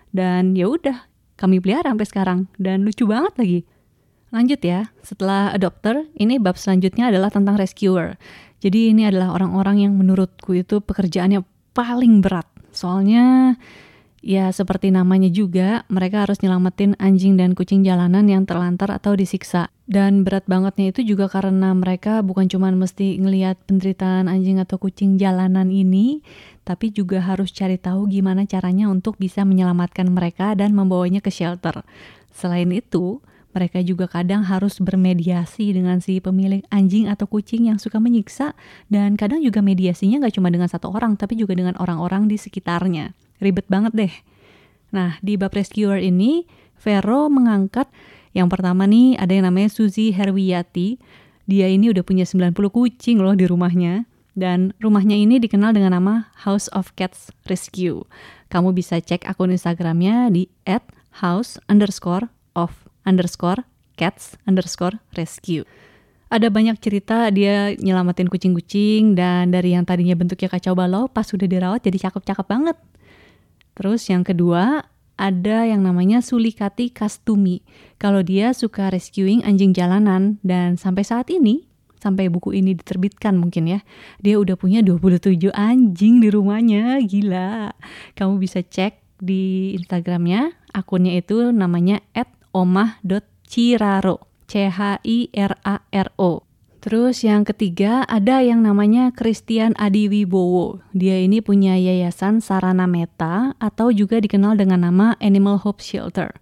Dan 0.09 0.55
ya 0.55 0.71
udah 0.71 1.11
kami 1.35 1.59
pelihara 1.59 1.91
sampai 1.91 2.07
sekarang. 2.07 2.39
Dan 2.55 2.87
lucu 2.87 3.03
banget 3.03 3.35
lagi. 3.35 3.59
Lanjut 4.31 4.63
ya 4.63 4.87
setelah 5.03 5.51
adopter 5.51 6.07
ini 6.15 6.39
bab 6.39 6.55
selanjutnya 6.55 7.11
adalah 7.11 7.27
tentang 7.27 7.59
rescuer. 7.59 8.15
Jadi 8.63 8.95
ini 8.95 9.03
adalah 9.03 9.35
orang-orang 9.35 9.83
yang 9.83 9.93
menurutku 9.99 10.55
itu 10.55 10.79
pekerjaannya 10.79 11.43
paling 11.75 12.23
berat. 12.23 12.47
Soalnya 12.71 13.59
Ya, 14.21 14.53
seperti 14.53 14.93
namanya 14.93 15.33
juga, 15.33 15.81
mereka 15.89 16.21
harus 16.21 16.45
nyelamatin 16.45 16.93
anjing 17.01 17.41
dan 17.41 17.57
kucing 17.57 17.81
jalanan 17.81 18.29
yang 18.29 18.45
terlantar 18.45 18.93
atau 18.93 19.17
disiksa. 19.17 19.73
Dan 19.89 20.21
berat 20.21 20.45
bangetnya 20.45 20.93
itu 20.93 21.01
juga 21.01 21.25
karena 21.25 21.73
mereka 21.73 22.21
bukan 22.21 22.45
cuma 22.45 22.69
mesti 22.69 23.17
ngelihat 23.17 23.57
penderitaan 23.65 24.29
anjing 24.29 24.61
atau 24.61 24.77
kucing 24.77 25.17
jalanan 25.17 25.73
ini, 25.73 26.21
tapi 26.61 26.93
juga 26.93 27.17
harus 27.17 27.49
cari 27.49 27.81
tahu 27.81 28.13
gimana 28.13 28.45
caranya 28.45 28.93
untuk 28.93 29.17
bisa 29.17 29.41
menyelamatkan 29.41 30.05
mereka 30.13 30.53
dan 30.53 30.77
membawanya 30.77 31.17
ke 31.17 31.33
shelter. 31.33 31.81
Selain 32.29 32.69
itu, 32.69 33.25
mereka 33.51 33.83
juga 33.83 34.07
kadang 34.07 34.43
harus 34.43 34.79
bermediasi 34.79 35.75
dengan 35.75 35.99
si 35.99 36.19
pemilik 36.23 36.63
anjing 36.71 37.11
atau 37.11 37.27
kucing 37.27 37.67
yang 37.67 37.77
suka 37.77 37.99
menyiksa, 37.99 38.55
dan 38.87 39.15
kadang 39.19 39.43
juga 39.43 39.59
mediasinya 39.59 40.23
nggak 40.23 40.35
cuma 40.39 40.51
dengan 40.51 40.71
satu 40.71 40.91
orang, 40.91 41.19
tapi 41.19 41.35
juga 41.35 41.55
dengan 41.55 41.75
orang-orang 41.79 42.27
di 42.31 42.39
sekitarnya 42.39 43.11
ribet 43.41 43.67
banget 43.67 43.93
deh. 43.93 44.13
Nah, 44.91 45.17
di 45.23 45.35
bab 45.35 45.51
rescuer 45.51 45.99
ini, 46.03 46.45
Vero 46.81 47.29
mengangkat 47.29 47.87
yang 48.31 48.47
pertama 48.47 48.87
nih 48.87 49.19
ada 49.19 49.31
yang 49.35 49.45
namanya 49.47 49.69
Suzy 49.71 50.15
Herwiyati. 50.15 50.99
Dia 51.47 51.67
ini 51.67 51.91
udah 51.91 52.03
punya 52.03 52.23
90 52.23 52.55
kucing 52.71 53.19
loh 53.19 53.35
di 53.35 53.43
rumahnya. 53.47 54.07
Dan 54.31 54.71
rumahnya 54.79 55.19
ini 55.19 55.43
dikenal 55.43 55.75
dengan 55.75 55.91
nama 55.91 56.31
House 56.47 56.71
of 56.71 56.95
Cats 56.95 57.35
Rescue. 57.51 58.07
Kamu 58.47 58.71
bisa 58.71 59.03
cek 59.03 59.27
akun 59.27 59.51
Instagramnya 59.51 60.31
di 60.31 60.47
at 60.63 60.87
house 61.19 61.59
underscore 61.67 62.31
of 62.55 62.87
underscore 63.11 63.67
cats 63.99 64.39
underscore 64.47 65.03
rescue. 65.19 65.67
Ada 66.31 66.47
banyak 66.47 66.79
cerita 66.79 67.27
dia 67.27 67.75
nyelamatin 67.75 68.31
kucing-kucing 68.31 69.19
dan 69.19 69.51
dari 69.51 69.75
yang 69.75 69.83
tadinya 69.83 70.15
bentuknya 70.15 70.47
kacau 70.47 70.71
balau 70.71 71.11
pas 71.11 71.27
sudah 71.27 71.43
dirawat 71.43 71.83
jadi 71.83 72.07
cakep-cakep 72.07 72.47
banget. 72.47 72.79
Terus 73.75 74.07
yang 74.07 74.23
kedua, 74.23 74.87
ada 75.19 75.67
yang 75.67 75.83
namanya 75.83 76.23
Sulikati 76.23 76.89
Kastumi. 76.89 77.61
Kalau 77.99 78.23
dia 78.23 78.55
suka 78.55 78.87
rescuing 78.87 79.43
anjing 79.43 79.75
jalanan 79.75 80.39
dan 80.41 80.79
sampai 80.79 81.03
saat 81.03 81.27
ini, 81.27 81.67
sampai 81.99 82.31
buku 82.31 82.57
ini 82.57 82.73
diterbitkan 82.73 83.35
mungkin 83.35 83.69
ya, 83.69 83.79
dia 84.23 84.39
udah 84.39 84.55
punya 84.55 84.79
27 84.81 85.51
anjing 85.51 86.23
di 86.23 86.31
rumahnya. 86.31 87.03
Gila. 87.05 87.75
Kamu 88.17 88.39
bisa 88.39 88.63
cek 88.63 89.19
di 89.21 89.75
Instagramnya, 89.77 90.57
akunnya 90.73 91.13
itu 91.13 91.53
namanya 91.53 92.01
@omah.ciraro. 92.53 94.17
C 94.51 94.67
H 94.67 94.99
I 95.07 95.31
R 95.31 95.55
A 95.63 95.79
R 95.79 96.09
O. 96.19 96.43
Terus 96.81 97.21
yang 97.23 97.45
ketiga 97.45 98.03
ada 98.09 98.41
yang 98.41 98.65
namanya 98.65 99.13
Christian 99.13 99.77
Adiwibowo. 99.77 100.81
Dia 100.91 101.21
ini 101.21 101.39
punya 101.39 101.77
yayasan 101.77 102.41
Sarana 102.41 102.89
Meta 102.89 103.53
atau 103.61 103.93
juga 103.93 104.17
dikenal 104.17 104.57
dengan 104.57 104.89
nama 104.89 105.13
Animal 105.21 105.61
Hope 105.61 105.79
Shelter. 105.79 106.35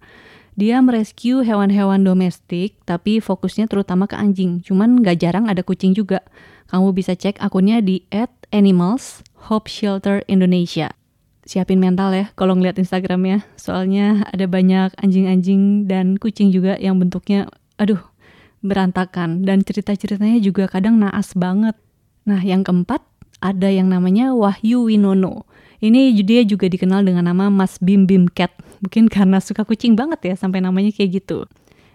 Dia 0.56 0.80
merescue 0.80 1.44
hewan-hewan 1.44 2.02
domestik 2.02 2.80
tapi 2.82 3.20
fokusnya 3.20 3.68
terutama 3.68 4.08
ke 4.08 4.16
anjing. 4.18 4.64
Cuman 4.64 5.04
gak 5.04 5.20
jarang 5.22 5.46
ada 5.46 5.62
kucing 5.62 5.92
juga. 5.92 6.24
Kamu 6.72 6.96
bisa 6.96 7.14
cek 7.14 7.38
akunnya 7.38 7.78
di 7.84 8.02
@animals 8.50 9.22
Hope 9.46 9.68
Shelter 9.68 10.24
Indonesia. 10.26 10.90
Siapin 11.50 11.82
mental 11.82 12.14
ya 12.14 12.30
kalau 12.38 12.54
ngeliat 12.54 12.78
Instagramnya. 12.78 13.42
Soalnya 13.58 14.22
ada 14.30 14.46
banyak 14.46 14.94
anjing-anjing 15.02 15.90
dan 15.90 16.14
kucing 16.14 16.54
juga 16.54 16.78
yang 16.78 17.02
bentuknya 17.02 17.50
aduh 17.74 17.98
berantakan 18.62 19.42
dan 19.42 19.66
cerita-ceritanya 19.66 20.38
juga 20.38 20.70
kadang 20.70 21.02
naas 21.02 21.34
banget. 21.34 21.74
Nah, 22.22 22.38
yang 22.38 22.62
keempat 22.62 23.02
ada 23.42 23.66
yang 23.66 23.90
namanya 23.90 24.30
Wahyu 24.30 24.86
Winono. 24.86 25.42
Ini 25.82 26.14
dia 26.22 26.46
juga 26.46 26.70
dikenal 26.70 27.02
dengan 27.02 27.26
nama 27.26 27.50
Mas 27.50 27.82
Bim 27.82 28.06
Bim 28.06 28.30
Cat. 28.30 28.54
Mungkin 28.86 29.10
karena 29.10 29.42
suka 29.42 29.66
kucing 29.66 29.98
banget 29.98 30.22
ya 30.22 30.34
sampai 30.38 30.62
namanya 30.62 30.94
kayak 30.94 31.18
gitu. 31.18 31.50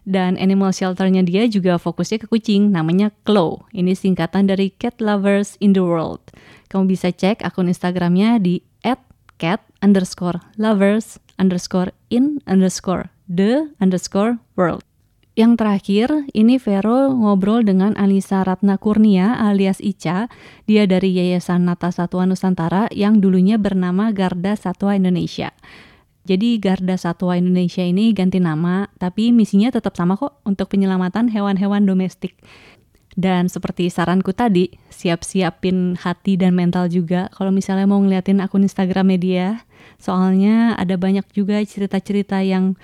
Dan 0.05 0.35
animal 0.37 0.75
shelternya 0.75 1.23
dia 1.25 1.49
juga 1.49 1.81
fokusnya 1.81 2.21
ke 2.21 2.27
kucing, 2.29 2.69
namanya 2.69 3.09
Claw. 3.25 3.65
Ini 3.73 3.97
singkatan 3.97 4.51
dari 4.51 4.69
Cat 4.69 5.01
Lovers 5.01 5.57
in 5.63 5.73
the 5.73 5.81
World. 5.81 6.21
Kamu 6.69 6.85
bisa 6.91 7.09
cek 7.09 7.41
akun 7.41 7.69
Instagramnya 7.69 8.37
di 8.37 8.61
@cat 9.37 9.63
underscore 9.83 10.39
lovers 10.55 11.19
underscore 11.35 11.91
in 12.09 12.39
underscore 12.47 13.11
the 13.27 13.69
underscore 13.83 14.39
world. 14.55 14.81
Yang 15.35 15.59
terakhir, 15.59 16.07
ini 16.31 16.55
Vero 16.55 17.11
ngobrol 17.11 17.67
dengan 17.67 17.91
Anissa 17.99 18.39
Ratna 18.47 18.79
Kurnia 18.79 19.35
alias 19.35 19.83
Ica. 19.83 20.31
Dia 20.63 20.87
dari 20.87 21.11
Yayasan 21.11 21.67
Nata 21.67 21.91
Satwa 21.91 22.23
Nusantara 22.23 22.87
yang 22.95 23.19
dulunya 23.19 23.59
bernama 23.59 24.15
Garda 24.15 24.55
Satwa 24.55 24.95
Indonesia. 24.95 25.51
Jadi 26.23 26.55
Garda 26.57 26.95
Satwa 26.95 27.35
Indonesia 27.35 27.83
ini 27.83 28.15
ganti 28.15 28.39
nama, 28.39 28.87
tapi 28.95 29.35
misinya 29.35 29.75
tetap 29.75 29.99
sama 29.99 30.15
kok 30.15 30.39
untuk 30.47 30.71
penyelamatan 30.71 31.27
hewan-hewan 31.27 31.83
domestik. 31.83 32.39
Dan 33.15 33.47
seperti 33.47 33.87
saranku 33.87 34.35
tadi, 34.35 34.67
siap-siapin 34.91 35.95
hati 35.95 36.35
dan 36.35 36.51
mental 36.51 36.91
juga 36.91 37.31
kalau 37.31 37.47
misalnya 37.49 37.87
mau 37.87 38.03
ngeliatin 38.03 38.43
akun 38.43 38.67
Instagram 38.67 39.07
media. 39.15 39.63
Soalnya 39.95 40.75
ada 40.75 40.99
banyak 40.99 41.23
juga 41.31 41.63
cerita-cerita 41.63 42.43
yang 42.43 42.75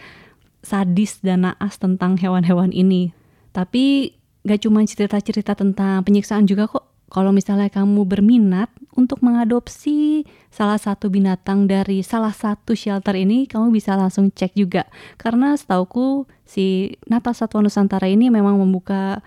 sadis 0.63 1.19
dan 1.19 1.43
naas 1.43 1.75
tentang 1.75 2.15
hewan-hewan 2.15 2.71
ini. 2.71 3.11
Tapi 3.51 4.15
gak 4.47 4.63
cuma 4.63 4.87
cerita-cerita 4.87 5.51
tentang 5.51 6.07
penyiksaan 6.07 6.47
juga 6.47 6.71
kok. 6.71 6.87
Kalau 7.11 7.35
misalnya 7.35 7.67
kamu 7.67 8.07
berminat 8.07 8.71
untuk 8.95 9.19
mengadopsi 9.19 10.23
salah 10.47 10.79
satu 10.79 11.11
binatang 11.11 11.67
dari 11.67 12.07
salah 12.07 12.31
satu 12.31 12.71
shelter 12.71 13.19
ini, 13.19 13.51
kamu 13.51 13.67
bisa 13.75 13.99
langsung 13.99 14.31
cek 14.31 14.55
juga. 14.55 14.87
Karena 15.19 15.51
setauku 15.59 16.23
si 16.47 16.95
Nata 17.11 17.35
Satwa 17.35 17.67
Nusantara 17.67 18.07
ini 18.07 18.31
memang 18.31 18.55
membuka 18.55 19.19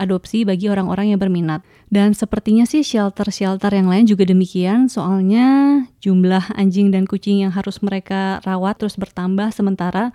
adopsi 0.00 0.44
bagi 0.46 0.68
orang-orang 0.68 1.14
yang 1.14 1.20
berminat. 1.20 1.60
Dan 1.92 2.16
sepertinya 2.16 2.64
sih 2.64 2.80
shelter-shelter 2.80 3.72
yang 3.72 3.88
lain 3.88 4.08
juga 4.08 4.24
demikian, 4.24 4.88
soalnya 4.88 5.80
jumlah 6.00 6.54
anjing 6.56 6.92
dan 6.92 7.04
kucing 7.04 7.44
yang 7.44 7.52
harus 7.52 7.80
mereka 7.84 8.40
rawat 8.42 8.80
terus 8.80 8.96
bertambah 8.96 9.52
sementara 9.52 10.10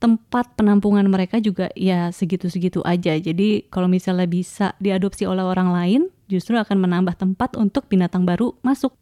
tempat 0.00 0.56
penampungan 0.56 1.04
mereka 1.12 1.38
juga 1.44 1.68
ya 1.76 2.08
segitu-segitu 2.08 2.80
aja. 2.88 3.14
Jadi 3.20 3.68
kalau 3.68 3.86
misalnya 3.86 4.24
bisa 4.24 4.72
diadopsi 4.80 5.28
oleh 5.28 5.44
orang 5.44 5.70
lain, 5.70 6.02
justru 6.26 6.56
akan 6.56 6.80
menambah 6.80 7.20
tempat 7.20 7.54
untuk 7.60 7.86
binatang 7.86 8.24
baru 8.24 8.56
masuk. 8.64 8.96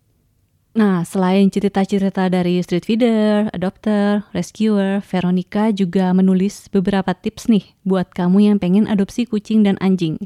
Nah, 0.78 1.02
selain 1.02 1.50
cerita-cerita 1.50 2.30
dari 2.30 2.62
street 2.62 2.86
feeder, 2.86 3.50
adopter, 3.50 4.22
rescuer, 4.30 5.02
Veronica 5.02 5.74
juga 5.74 6.14
menulis 6.14 6.70
beberapa 6.70 7.18
tips 7.18 7.50
nih 7.50 7.66
buat 7.82 8.14
kamu 8.14 8.46
yang 8.46 8.56
pengen 8.62 8.86
adopsi 8.86 9.26
kucing 9.26 9.66
dan 9.66 9.74
anjing. 9.82 10.22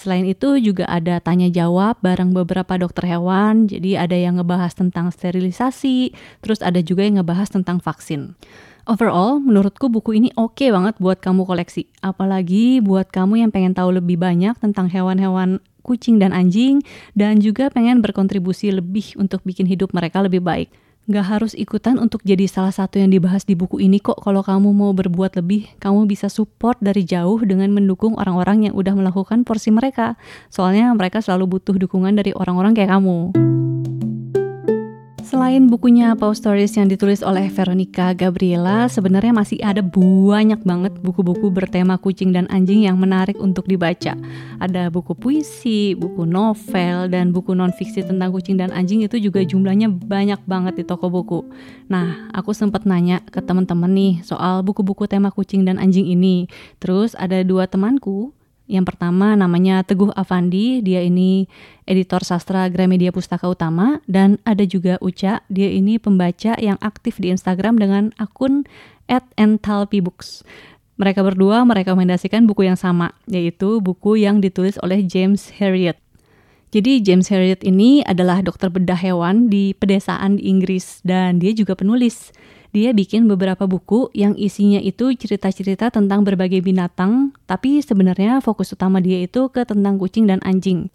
Selain 0.00 0.24
itu 0.24 0.56
juga 0.56 0.88
ada 0.88 1.20
tanya 1.20 1.52
jawab 1.52 2.00
bareng 2.00 2.32
beberapa 2.32 2.80
dokter 2.80 3.12
hewan, 3.12 3.68
jadi 3.68 4.08
ada 4.08 4.16
yang 4.16 4.40
ngebahas 4.40 4.72
tentang 4.72 5.12
sterilisasi, 5.12 6.16
terus 6.40 6.64
ada 6.64 6.80
juga 6.80 7.04
yang 7.04 7.20
ngebahas 7.20 7.52
tentang 7.52 7.76
vaksin. 7.76 8.40
Overall, 8.88 9.36
menurutku 9.36 9.92
buku 9.92 10.16
ini 10.16 10.32
oke 10.32 10.56
okay 10.56 10.72
banget 10.72 10.96
buat 10.96 11.20
kamu 11.20 11.44
koleksi. 11.44 11.92
Apalagi 12.00 12.80
buat 12.80 13.12
kamu 13.12 13.44
yang 13.44 13.50
pengen 13.52 13.76
tahu 13.76 14.00
lebih 14.00 14.16
banyak 14.16 14.56
tentang 14.56 14.88
hewan-hewan 14.88 15.60
kucing 15.80 16.20
dan 16.20 16.30
anjing, 16.30 16.84
dan 17.18 17.40
juga 17.40 17.68
pengen 17.72 18.04
berkontribusi 18.04 18.70
lebih 18.70 19.16
untuk 19.16 19.42
bikin 19.42 19.66
hidup 19.66 19.92
mereka 19.96 20.22
lebih 20.22 20.40
baik. 20.44 20.70
Gak 21.10 21.26
harus 21.26 21.58
ikutan 21.58 21.98
untuk 21.98 22.22
jadi 22.22 22.46
salah 22.46 22.70
satu 22.70 23.02
yang 23.02 23.10
dibahas 23.10 23.42
di 23.42 23.58
buku 23.58 23.82
ini 23.82 23.98
kok. 23.98 24.22
Kalau 24.22 24.46
kamu 24.46 24.70
mau 24.70 24.94
berbuat 24.94 25.34
lebih, 25.42 25.66
kamu 25.82 26.06
bisa 26.06 26.30
support 26.30 26.78
dari 26.78 27.02
jauh 27.02 27.40
dengan 27.42 27.74
mendukung 27.74 28.14
orang-orang 28.14 28.70
yang 28.70 28.74
udah 28.78 28.94
melakukan 28.94 29.42
porsi 29.42 29.74
mereka. 29.74 30.14
Soalnya 30.54 30.92
mereka 30.94 31.18
selalu 31.18 31.58
butuh 31.58 31.74
dukungan 31.74 32.14
dari 32.14 32.30
orang-orang 32.30 32.78
kayak 32.78 32.94
kamu. 32.94 33.34
Selain 35.30 35.70
bukunya 35.70 36.10
Pau 36.18 36.34
Stories 36.34 36.74
yang 36.74 36.90
ditulis 36.90 37.22
oleh 37.22 37.46
Veronica 37.54 38.10
Gabriela, 38.18 38.90
sebenarnya 38.90 39.30
masih 39.30 39.62
ada 39.62 39.78
banyak 39.78 40.58
banget 40.66 40.98
buku-buku 40.98 41.54
bertema 41.54 42.02
kucing 42.02 42.34
dan 42.34 42.50
anjing 42.50 42.82
yang 42.82 42.98
menarik 42.98 43.38
untuk 43.38 43.70
dibaca. 43.70 44.18
Ada 44.58 44.90
buku 44.90 45.14
puisi, 45.14 45.94
buku 45.94 46.26
novel, 46.26 47.06
dan 47.14 47.30
buku 47.30 47.54
non-fiksi 47.54 48.10
tentang 48.10 48.34
kucing 48.34 48.58
dan 48.58 48.74
anjing 48.74 49.06
itu 49.06 49.22
juga 49.22 49.46
jumlahnya 49.46 49.86
banyak 50.02 50.42
banget 50.50 50.82
di 50.82 50.84
toko 50.90 51.06
buku. 51.06 51.46
Nah, 51.86 52.26
aku 52.34 52.50
sempat 52.50 52.82
nanya 52.82 53.22
ke 53.22 53.38
teman-teman 53.38 53.94
nih 53.94 54.26
soal 54.26 54.66
buku-buku 54.66 55.06
tema 55.06 55.30
kucing 55.30 55.62
dan 55.62 55.78
anjing 55.78 56.10
ini. 56.10 56.50
Terus 56.82 57.14
ada 57.14 57.46
dua 57.46 57.70
temanku 57.70 58.34
yang 58.70 58.86
pertama 58.86 59.34
namanya 59.34 59.82
Teguh 59.82 60.14
Avandi, 60.14 60.78
dia 60.78 61.02
ini 61.02 61.50
editor 61.90 62.22
sastra 62.22 62.70
Gramedia 62.70 63.10
Pustaka 63.10 63.50
Utama 63.50 63.98
dan 64.06 64.38
ada 64.46 64.62
juga 64.62 64.94
Uca, 65.02 65.42
dia 65.50 65.68
ini 65.74 65.98
pembaca 65.98 66.54
yang 66.54 66.78
aktif 66.78 67.18
di 67.18 67.34
Instagram 67.34 67.82
dengan 67.82 68.14
akun 68.22 68.62
@enthalpybooks. 69.10 70.46
Mereka 71.02 71.26
berdua 71.26 71.66
merekomendasikan 71.66 72.46
buku 72.46 72.70
yang 72.70 72.78
sama, 72.78 73.10
yaitu 73.26 73.82
buku 73.82 74.22
yang 74.22 74.38
ditulis 74.38 74.78
oleh 74.78 75.02
James 75.02 75.50
Herriot. 75.50 75.98
Jadi 76.70 77.02
James 77.02 77.26
Herriot 77.26 77.66
ini 77.66 78.06
adalah 78.06 78.38
dokter 78.38 78.70
bedah 78.70 78.94
hewan 79.02 79.50
di 79.50 79.74
pedesaan 79.74 80.38
di 80.38 80.46
Inggris 80.46 81.02
dan 81.02 81.42
dia 81.42 81.50
juga 81.50 81.74
penulis. 81.74 82.30
Dia 82.70 82.94
bikin 82.94 83.26
beberapa 83.26 83.66
buku 83.66 84.14
yang 84.14 84.38
isinya 84.38 84.78
itu 84.78 85.10
cerita-cerita 85.10 85.90
tentang 85.90 86.22
berbagai 86.22 86.62
binatang, 86.62 87.34
tapi 87.50 87.82
sebenarnya 87.82 88.38
fokus 88.38 88.70
utama 88.70 89.02
dia 89.02 89.18
itu 89.26 89.50
ke 89.50 89.66
tentang 89.66 89.98
kucing 89.98 90.30
dan 90.30 90.38
anjing. 90.46 90.86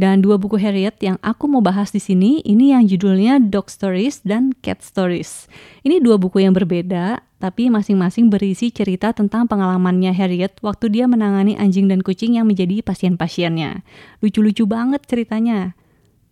Dan 0.00 0.24
dua 0.24 0.40
buku 0.40 0.56
Harriet 0.56 0.96
yang 1.04 1.20
aku 1.20 1.44
mau 1.44 1.60
bahas 1.60 1.92
di 1.92 2.00
sini, 2.00 2.40
ini 2.42 2.72
yang 2.72 2.88
judulnya 2.88 3.36
Dog 3.36 3.68
Stories 3.68 4.24
dan 4.24 4.56
Cat 4.64 4.80
Stories. 4.80 5.44
Ini 5.84 6.00
dua 6.00 6.16
buku 6.16 6.40
yang 6.40 6.56
berbeda, 6.56 7.20
tapi 7.36 7.68
masing-masing 7.68 8.32
berisi 8.32 8.72
cerita 8.72 9.12
tentang 9.12 9.44
pengalamannya 9.44 10.10
Harriet 10.16 10.56
waktu 10.64 10.88
dia 10.88 11.04
menangani 11.04 11.52
anjing 11.60 11.84
dan 11.86 12.00
kucing 12.00 12.40
yang 12.40 12.48
menjadi 12.48 12.80
pasien-pasiennya. 12.80 13.84
Lucu-lucu 14.24 14.64
banget 14.64 15.04
ceritanya. 15.04 15.76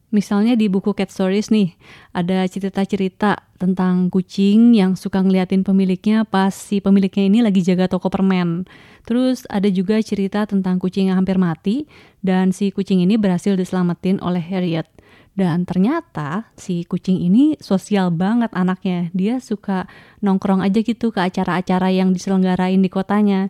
Misalnya 0.08 0.56
di 0.56 0.72
buku 0.72 0.96
Cat 0.96 1.12
Stories 1.12 1.52
nih, 1.52 1.76
ada 2.16 2.48
cerita-cerita 2.48 3.44
tentang 3.60 4.08
kucing 4.08 4.72
yang 4.72 4.96
suka 4.96 5.20
ngeliatin 5.20 5.60
pemiliknya 5.60 6.24
pas 6.24 6.56
si 6.56 6.80
pemiliknya 6.80 7.28
ini 7.28 7.38
lagi 7.44 7.60
jaga 7.60 7.92
toko 7.92 8.08
permen. 8.08 8.64
Terus 9.04 9.44
ada 9.52 9.68
juga 9.68 10.00
cerita 10.00 10.48
tentang 10.48 10.80
kucing 10.80 11.12
yang 11.12 11.20
hampir 11.20 11.36
mati 11.36 11.84
dan 12.24 12.56
si 12.56 12.72
kucing 12.72 13.04
ini 13.04 13.20
berhasil 13.20 13.52
diselamatin 13.52 14.16
oleh 14.24 14.40
Harriet. 14.40 14.88
Dan 15.38 15.62
ternyata 15.62 16.50
si 16.58 16.82
kucing 16.82 17.22
ini 17.22 17.54
sosial 17.62 18.10
banget 18.10 18.50
anaknya. 18.56 19.06
Dia 19.14 19.38
suka 19.38 19.86
nongkrong 20.18 20.66
aja 20.66 20.82
gitu 20.82 21.14
ke 21.14 21.20
acara-acara 21.22 21.94
yang 21.94 22.10
diselenggarain 22.10 22.82
di 22.82 22.90
kotanya. 22.90 23.46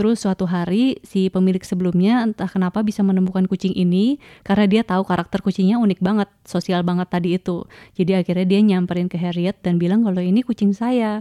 Terus 0.00 0.24
suatu 0.24 0.48
hari 0.48 0.96
si 1.04 1.28
pemilik 1.28 1.60
sebelumnya 1.60 2.24
entah 2.24 2.48
kenapa 2.48 2.80
bisa 2.80 3.04
menemukan 3.04 3.44
kucing 3.44 3.76
ini 3.76 4.16
karena 4.40 4.64
dia 4.64 4.80
tahu 4.80 5.04
karakter 5.04 5.44
kucingnya 5.44 5.76
unik 5.76 6.00
banget, 6.00 6.24
sosial 6.48 6.80
banget 6.80 7.12
tadi 7.12 7.36
itu. 7.36 7.68
Jadi 8.00 8.16
akhirnya 8.16 8.48
dia 8.48 8.60
nyamperin 8.64 9.12
ke 9.12 9.20
Harriet 9.20 9.60
dan 9.60 9.76
bilang 9.76 10.00
kalau 10.00 10.24
ini 10.24 10.40
kucing 10.40 10.72
saya. 10.72 11.20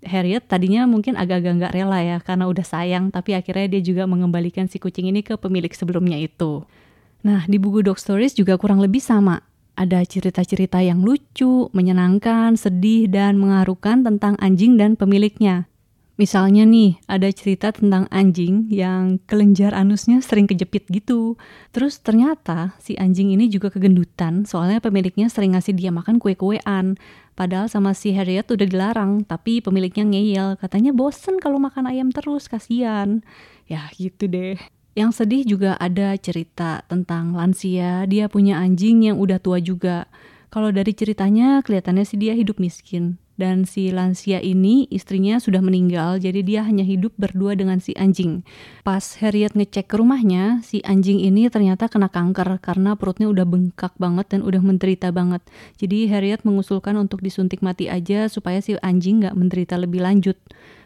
Harriet 0.00 0.48
tadinya 0.48 0.88
mungkin 0.88 1.20
agak-agak 1.20 1.52
nggak 1.52 1.72
rela 1.76 2.00
ya 2.00 2.16
karena 2.24 2.48
udah 2.48 2.64
sayang, 2.64 3.12
tapi 3.12 3.36
akhirnya 3.36 3.76
dia 3.76 3.84
juga 3.84 4.08
mengembalikan 4.08 4.72
si 4.72 4.80
kucing 4.80 5.04
ini 5.04 5.20
ke 5.20 5.36
pemilik 5.36 5.72
sebelumnya 5.76 6.16
itu. 6.16 6.64
Nah, 7.28 7.44
di 7.44 7.60
buku 7.60 7.84
Dog 7.84 8.00
Stories 8.00 8.32
juga 8.32 8.56
kurang 8.56 8.80
lebih 8.80 9.04
sama. 9.04 9.44
Ada 9.76 10.00
cerita-cerita 10.00 10.80
yang 10.80 11.04
lucu, 11.04 11.68
menyenangkan, 11.76 12.56
sedih, 12.56 13.04
dan 13.04 13.36
mengharukan 13.36 14.00
tentang 14.00 14.32
anjing 14.40 14.80
dan 14.80 14.96
pemiliknya. 14.96 15.68
Misalnya 16.14 16.62
nih, 16.62 17.02
ada 17.10 17.26
cerita 17.34 17.74
tentang 17.74 18.06
anjing 18.14 18.70
yang 18.70 19.18
kelenjar 19.26 19.74
anusnya 19.74 20.22
sering 20.22 20.46
kejepit 20.46 20.86
gitu. 20.86 21.34
Terus 21.74 21.98
ternyata 21.98 22.78
si 22.78 22.94
anjing 22.94 23.34
ini 23.34 23.50
juga 23.50 23.66
kegendutan 23.66 24.46
soalnya 24.46 24.78
pemiliknya 24.78 25.26
sering 25.26 25.58
ngasih 25.58 25.74
dia 25.74 25.90
makan 25.90 26.22
kue-kuean. 26.22 26.94
Padahal 27.34 27.66
sama 27.66 27.98
si 27.98 28.14
Harriet 28.14 28.46
udah 28.46 28.62
dilarang, 28.62 29.26
tapi 29.26 29.58
pemiliknya 29.58 30.06
ngeyel. 30.06 30.54
Katanya 30.54 30.94
bosen 30.94 31.42
kalau 31.42 31.58
makan 31.58 31.90
ayam 31.90 32.14
terus, 32.14 32.46
kasihan. 32.46 33.26
Ya 33.66 33.90
gitu 33.98 34.30
deh. 34.30 34.54
Yang 34.94 35.18
sedih 35.18 35.42
juga 35.42 35.74
ada 35.82 36.14
cerita 36.14 36.86
tentang 36.86 37.34
lansia, 37.34 38.06
dia 38.06 38.30
punya 38.30 38.62
anjing 38.62 39.02
yang 39.10 39.18
udah 39.18 39.42
tua 39.42 39.58
juga. 39.58 40.06
Kalau 40.54 40.70
dari 40.70 40.94
ceritanya 40.94 41.58
kelihatannya 41.66 42.06
sih 42.06 42.22
dia 42.22 42.38
hidup 42.38 42.62
miskin. 42.62 43.18
Dan 43.34 43.66
si 43.66 43.90
lansia 43.90 44.38
ini 44.38 44.86
istrinya 44.94 45.42
sudah 45.42 45.58
meninggal, 45.58 46.22
jadi 46.22 46.40
dia 46.46 46.60
hanya 46.62 46.86
hidup 46.86 47.10
berdua 47.18 47.58
dengan 47.58 47.82
si 47.82 47.90
anjing. 47.98 48.46
Pas 48.86 49.02
Harriet 49.18 49.58
ngecek 49.58 49.90
ke 49.90 49.98
rumahnya, 49.98 50.62
si 50.62 50.78
anjing 50.86 51.18
ini 51.18 51.50
ternyata 51.50 51.90
kena 51.90 52.06
kanker 52.06 52.62
karena 52.62 52.94
perutnya 52.94 53.26
udah 53.26 53.42
bengkak 53.42 53.90
banget 53.98 54.30
dan 54.30 54.46
udah 54.46 54.62
menderita 54.62 55.10
banget. 55.10 55.42
Jadi 55.74 56.06
Harriet 56.06 56.46
mengusulkan 56.46 56.94
untuk 56.94 57.26
disuntik 57.26 57.58
mati 57.58 57.90
aja 57.90 58.30
supaya 58.30 58.62
si 58.62 58.78
anjing 58.78 59.26
nggak 59.26 59.34
menderita 59.34 59.74
lebih 59.82 60.06
lanjut. 60.06 60.38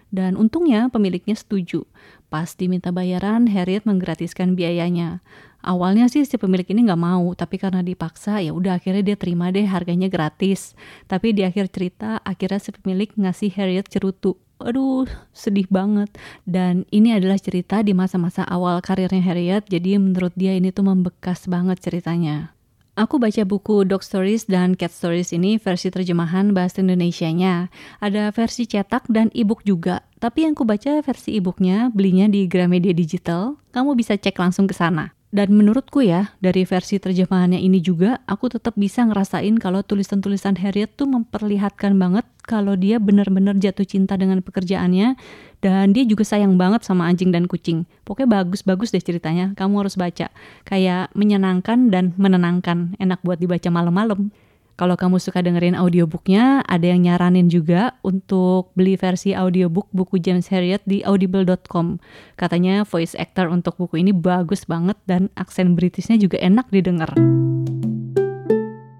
Dan 0.08 0.40
untungnya 0.40 0.88
pemiliknya 0.88 1.36
setuju. 1.36 1.84
Pas 2.28 2.52
diminta 2.56 2.92
bayaran, 2.92 3.48
Harriet 3.48 3.88
menggratiskan 3.88 4.56
biayanya. 4.56 5.20
Awalnya 5.58 6.06
sih 6.06 6.22
si 6.22 6.36
pemilik 6.38 6.64
ini 6.70 6.86
nggak 6.86 7.02
mau, 7.02 7.34
tapi 7.34 7.58
karena 7.58 7.82
dipaksa 7.82 8.38
ya 8.38 8.54
udah 8.54 8.78
akhirnya 8.78 9.02
dia 9.02 9.16
terima 9.18 9.50
deh 9.50 9.66
harganya 9.66 10.06
gratis. 10.06 10.78
Tapi 11.10 11.34
di 11.34 11.42
akhir 11.42 11.72
cerita 11.74 12.22
akhirnya 12.22 12.60
si 12.62 12.70
pemilik 12.72 13.10
ngasih 13.16 13.50
Harriet 13.58 13.90
cerutu. 13.90 14.38
Aduh, 14.58 15.06
sedih 15.30 15.70
banget. 15.70 16.10
Dan 16.42 16.82
ini 16.90 17.14
adalah 17.14 17.38
cerita 17.38 17.82
di 17.82 17.94
masa-masa 17.94 18.42
awal 18.42 18.82
karirnya 18.82 19.22
Harriet, 19.22 19.70
jadi 19.70 20.02
menurut 20.02 20.34
dia 20.34 20.54
ini 20.54 20.74
tuh 20.74 20.82
membekas 20.86 21.46
banget 21.46 21.78
ceritanya. 21.78 22.57
Aku 22.98 23.22
baca 23.22 23.46
buku 23.46 23.86
Dog 23.86 24.02
Stories 24.02 24.50
dan 24.50 24.74
Cat 24.74 24.90
Stories 24.90 25.30
ini 25.30 25.54
versi 25.54 25.86
terjemahan 25.86 26.50
bahasa 26.50 26.82
Indonesia-nya. 26.82 27.70
Ada 28.02 28.34
versi 28.34 28.66
cetak 28.66 29.06
dan 29.06 29.30
e-book 29.38 29.62
juga. 29.62 30.02
Tapi 30.18 30.50
yang 30.50 30.58
ku 30.58 30.66
baca 30.66 30.98
versi 30.98 31.38
e-booknya 31.38 31.94
belinya 31.94 32.26
di 32.26 32.50
Gramedia 32.50 32.90
Digital. 32.90 33.54
Kamu 33.70 33.94
bisa 33.94 34.18
cek 34.18 34.34
langsung 34.34 34.66
ke 34.66 34.74
sana. 34.74 35.14
Dan 35.28 35.52
menurutku 35.52 36.00
ya, 36.00 36.32
dari 36.40 36.64
versi 36.64 36.96
terjemahannya 36.96 37.60
ini 37.60 37.84
juga, 37.84 38.24
aku 38.24 38.48
tetap 38.48 38.72
bisa 38.80 39.04
ngerasain 39.04 39.60
kalau 39.60 39.84
tulisan-tulisan 39.84 40.56
Harriet 40.56 40.96
tuh 40.96 41.04
memperlihatkan 41.04 42.00
banget 42.00 42.24
kalau 42.48 42.72
dia 42.80 42.96
benar-benar 42.96 43.60
jatuh 43.60 43.84
cinta 43.84 44.16
dengan 44.16 44.40
pekerjaannya, 44.40 45.20
dan 45.60 45.92
dia 45.92 46.08
juga 46.08 46.24
sayang 46.24 46.56
banget 46.56 46.80
sama 46.88 47.04
anjing 47.04 47.28
dan 47.28 47.44
kucing. 47.44 47.84
Pokoknya 48.08 48.40
bagus-bagus 48.40 48.88
deh 48.88 49.04
ceritanya, 49.04 49.52
kamu 49.52 49.84
harus 49.84 50.00
baca. 50.00 50.32
Kayak 50.64 51.12
menyenangkan 51.12 51.92
dan 51.92 52.16
menenangkan, 52.16 52.96
enak 52.96 53.20
buat 53.20 53.36
dibaca 53.36 53.68
malam-malam. 53.68 54.32
Kalau 54.78 54.94
kamu 54.94 55.18
suka 55.18 55.42
dengerin 55.42 55.74
audiobooknya, 55.74 56.62
ada 56.62 56.86
yang 56.86 57.02
nyaranin 57.02 57.50
juga 57.50 57.98
untuk 58.06 58.70
beli 58.78 58.94
versi 58.94 59.34
audiobook 59.34 59.90
buku 59.90 60.22
James 60.22 60.46
Herriot 60.54 60.86
di 60.86 61.02
audible.com. 61.02 61.98
Katanya 62.38 62.86
voice 62.86 63.18
actor 63.18 63.50
untuk 63.50 63.74
buku 63.74 63.98
ini 63.98 64.14
bagus 64.14 64.62
banget 64.70 64.94
dan 65.10 65.34
aksen 65.34 65.74
Britishnya 65.74 66.14
juga 66.22 66.38
enak 66.38 66.70
didengar. 66.70 67.10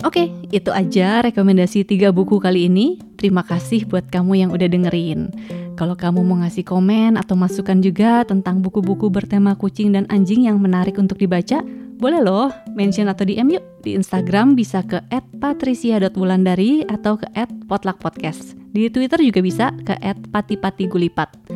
Oke, 0.03 0.35
itu 0.51 0.75
aja 0.75 1.23
rekomendasi 1.23 1.87
tiga 1.87 2.11
buku 2.11 2.43
kali 2.43 2.67
ini. 2.67 2.99
Terima 3.15 3.47
kasih 3.47 3.87
buat 3.87 4.11
kamu 4.11 4.35
yang 4.35 4.51
udah 4.51 4.67
dengerin. 4.67 5.31
Kalau 5.79 5.95
kamu 5.95 6.27
mau 6.27 6.43
ngasih 6.43 6.67
komen 6.67 7.15
atau 7.15 7.39
masukan 7.39 7.79
juga 7.79 8.27
tentang 8.27 8.67
buku-buku 8.67 9.15
bertema 9.15 9.55
kucing 9.55 9.95
dan 9.95 10.11
anjing 10.11 10.51
yang 10.51 10.59
menarik 10.59 10.99
untuk 10.99 11.23
dibaca, 11.23 11.63
boleh 11.99 12.23
loh 12.23 12.55
mention 12.79 13.11
atau 13.11 13.27
DM 13.27 13.59
yuk 13.59 13.65
di 13.83 13.99
Instagram 13.99 14.55
bisa 14.55 14.87
ke 14.87 15.03
@patricia.wulandari 15.43 16.87
atau 16.87 17.19
ke 17.19 17.27
@potluckpodcast. 17.67 18.55
Di 18.71 18.87
Twitter 18.87 19.19
juga 19.19 19.41
bisa 19.43 19.75
ke 19.83 19.99
@patipatigulipat. 20.31 21.51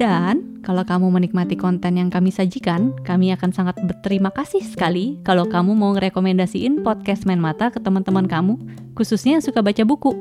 Dan 0.00 0.58
kalau 0.64 0.82
kamu 0.82 1.12
menikmati 1.12 1.54
konten 1.54 2.00
yang 2.00 2.08
kami 2.08 2.32
sajikan, 2.32 2.96
kami 3.04 3.30
akan 3.36 3.52
sangat 3.52 3.76
berterima 3.84 4.32
kasih 4.32 4.64
sekali 4.64 5.20
kalau 5.22 5.44
kamu 5.44 5.76
mau 5.76 5.92
ngerekomendasiin 5.94 6.80
podcast 6.80 7.28
Main 7.28 7.38
Mata 7.38 7.68
ke 7.68 7.78
teman-teman 7.78 8.24
kamu, 8.24 8.56
khususnya 8.96 9.38
yang 9.38 9.44
suka 9.44 9.60
baca 9.60 9.84
buku. 9.84 10.16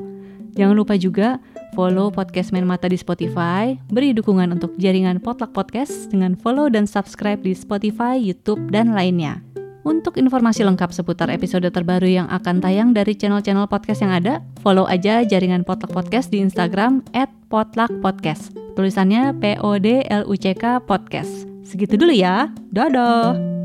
Jangan 0.60 0.76
lupa 0.76 1.00
juga 1.00 1.40
follow 1.72 2.12
podcast 2.12 2.52
Main 2.52 2.68
Mata 2.68 2.92
di 2.92 3.00
Spotify, 3.00 3.80
beri 3.88 4.12
dukungan 4.12 4.52
untuk 4.52 4.76
jaringan 4.76 5.24
Potluck 5.24 5.56
Podcast 5.56 6.12
dengan 6.12 6.36
follow 6.36 6.68
dan 6.68 6.84
subscribe 6.84 7.40
di 7.40 7.56
Spotify, 7.56 8.20
YouTube, 8.20 8.60
dan 8.70 8.92
lainnya. 8.92 9.51
Untuk 9.82 10.22
informasi 10.22 10.62
lengkap 10.62 10.94
seputar 10.94 11.34
episode 11.34 11.66
terbaru 11.74 12.06
yang 12.06 12.28
akan 12.30 12.62
tayang 12.62 12.94
dari 12.94 13.18
channel-channel 13.18 13.66
podcast 13.66 14.06
yang 14.06 14.14
ada, 14.14 14.46
follow 14.62 14.86
aja 14.86 15.26
jaringan 15.26 15.66
Potluck 15.66 15.90
Podcast 15.90 16.30
di 16.30 16.38
Instagram 16.38 17.02
@potluckpodcast. 17.50 18.54
Tulisannya 18.78 19.34
P 19.42 19.58
O 19.58 19.82
D 19.82 20.06
L 20.06 20.30
U 20.30 20.36
C 20.38 20.54
K 20.54 20.78
Podcast. 20.86 21.50
Segitu 21.66 21.98
dulu 21.98 22.14
ya. 22.14 22.54
Dadah. 22.70 23.61